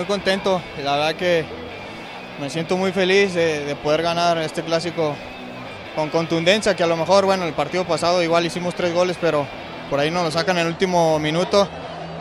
Muy 0.00 0.06
contento. 0.06 0.62
La 0.82 0.96
verdad 0.96 1.14
que 1.14 1.44
me 2.40 2.48
siento 2.48 2.78
muy 2.78 2.90
feliz 2.90 3.34
de, 3.34 3.66
de 3.66 3.76
poder 3.76 4.00
ganar 4.00 4.38
este 4.38 4.62
clásico 4.62 5.14
con 5.94 6.08
contundencia, 6.08 6.74
que 6.74 6.82
a 6.82 6.86
lo 6.86 6.96
mejor, 6.96 7.26
bueno, 7.26 7.44
el 7.44 7.52
partido 7.52 7.84
pasado 7.84 8.22
igual 8.22 8.46
hicimos 8.46 8.74
tres 8.74 8.94
goles, 8.94 9.18
pero 9.20 9.46
por 9.90 10.00
ahí 10.00 10.10
nos 10.10 10.24
lo 10.24 10.30
sacan 10.30 10.56
en 10.56 10.62
el 10.62 10.68
último 10.68 11.18
minuto. 11.18 11.68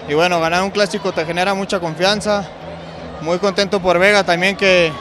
Y 0.10 0.14
bueno, 0.14 0.42
ganar 0.42 0.62
un 0.62 0.72
clásico 0.72 1.14
te 1.14 1.26
genera 1.26 1.54
mucha 1.54 1.80
confianza. 1.80 2.46
Muy 3.22 3.40
contento 3.40 3.80
por 3.80 3.98
Vega 3.98 4.26
también 4.26 4.58
que 4.58 4.92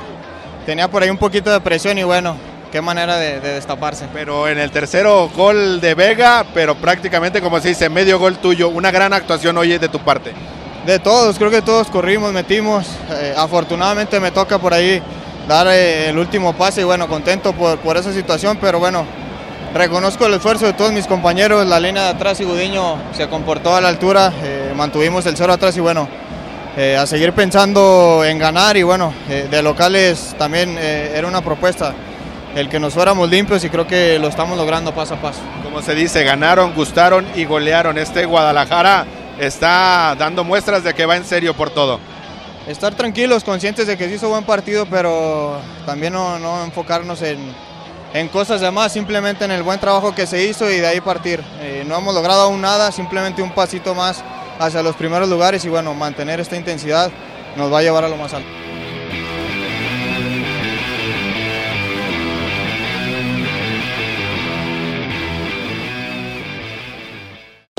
tenía 0.64 0.86
por 0.86 1.02
ahí 1.02 1.10
un 1.10 1.18
poquito 1.18 1.50
de 1.50 1.60
presión 1.60 1.98
y 1.98 2.04
bueno, 2.04 2.36
qué 2.70 2.80
manera 2.80 3.16
de, 3.16 3.40
de 3.40 3.54
destaparse. 3.54 4.06
Pero 4.12 4.46
en 4.46 4.58
el 4.58 4.70
tercero 4.70 5.28
gol 5.34 5.80
de 5.80 5.96
Vega, 5.96 6.46
pero 6.54 6.76
prácticamente 6.76 7.40
como 7.40 7.58
se 7.58 7.70
dice, 7.70 7.88
medio 7.88 8.20
gol 8.20 8.38
tuyo, 8.38 8.68
una 8.68 8.92
gran 8.92 9.12
actuación 9.12 9.58
hoy 9.58 9.78
de 9.78 9.88
tu 9.88 9.98
parte. 9.98 10.32
De 10.88 10.98
todos, 10.98 11.36
creo 11.36 11.50
que 11.50 11.60
todos 11.60 11.88
corrimos, 11.88 12.32
metimos. 12.32 12.86
Eh, 13.10 13.34
afortunadamente 13.36 14.18
me 14.20 14.30
toca 14.30 14.58
por 14.58 14.72
ahí 14.72 15.02
dar 15.46 15.66
eh, 15.66 16.08
el 16.08 16.16
último 16.16 16.54
pase 16.54 16.80
y 16.80 16.84
bueno, 16.84 17.08
contento 17.08 17.52
por, 17.52 17.78
por, 17.80 17.98
esa 17.98 18.10
situación, 18.10 18.56
pero 18.58 18.78
bueno, 18.78 19.04
reconozco 19.74 20.24
el 20.24 20.32
esfuerzo 20.32 20.64
de 20.64 20.72
todos 20.72 20.90
mis 20.92 21.06
compañeros, 21.06 21.66
la 21.66 21.78
línea 21.78 22.04
de 22.04 22.08
atrás 22.08 22.40
y 22.40 22.44
Gudiño 22.44 22.96
se 23.12 23.28
comportó 23.28 23.76
a 23.76 23.82
la 23.82 23.88
altura, 23.88 24.32
eh, 24.42 24.72
mantuvimos 24.74 25.26
el 25.26 25.36
cero 25.36 25.52
atrás 25.52 25.76
y 25.76 25.80
bueno, 25.80 26.08
a 26.98 27.04
seguir 27.04 27.34
pensando 27.34 28.24
en 28.24 28.38
ganar 28.38 28.78
y 28.78 28.82
bueno, 28.82 29.12
de 29.28 29.62
locales 29.62 30.34
también 30.38 30.78
era 30.78 31.26
una 31.26 31.42
propuesta. 31.42 31.92
El 32.54 32.70
que 32.70 32.80
nos 32.80 32.94
fuéramos 32.94 33.28
limpios 33.28 33.62
y 33.62 33.68
creo 33.68 33.86
que 33.86 34.18
lo 34.18 34.28
estamos 34.28 34.56
logrando 34.56 34.94
paso 34.94 35.14
a 35.14 35.20
paso. 35.20 35.40
Como 35.62 35.82
se 35.82 35.94
dice, 35.94 36.24
ganaron, 36.24 36.72
gustaron 36.74 37.26
y 37.34 37.44
golearon. 37.44 37.98
Este 37.98 38.24
Guadalajara 38.24 39.04
está 39.38 40.14
dando 40.18 40.44
muestras 40.44 40.84
de 40.84 40.94
que 40.94 41.06
va 41.06 41.16
en 41.16 41.24
serio 41.24 41.54
por 41.54 41.70
todo 41.70 42.00
estar 42.68 42.94
tranquilos, 42.94 43.44
conscientes 43.44 43.86
de 43.86 43.96
que 43.96 44.08
se 44.08 44.16
hizo 44.16 44.28
buen 44.28 44.44
partido, 44.44 44.86
pero 44.86 45.58
también 45.86 46.12
no, 46.12 46.38
no 46.38 46.64
enfocarnos 46.64 47.22
en, 47.22 47.38
en, 48.12 48.28
cosas 48.28 48.60
demás, 48.60 48.92
simplemente 48.92 49.44
en 49.46 49.50
el 49.50 49.62
buen 49.62 49.80
trabajo 49.80 50.14
que 50.14 50.26
se 50.26 50.44
hizo 50.44 50.70
y 50.70 50.76
de 50.76 50.86
ahí 50.86 51.00
partir. 51.00 51.42
Eh, 51.60 51.84
no 51.86 51.96
hemos 51.96 52.14
logrado 52.14 52.42
aún 52.42 52.60
nada, 52.60 52.92
simplemente 52.92 53.42
un 53.42 53.52
pasito 53.52 53.94
más 53.94 54.22
hacia 54.58 54.82
los 54.82 54.96
primeros 54.96 55.28
lugares 55.28 55.64
y 55.64 55.68
bueno, 55.70 55.94
mantener 55.94 56.40
esta 56.40 56.56
intensidad 56.56 57.10
nos 57.56 57.72
va 57.72 57.78
a 57.78 57.82
llevar 57.82 58.04
a 58.04 58.08
lo 58.08 58.16
más 58.16 58.34
alto. 58.34 58.67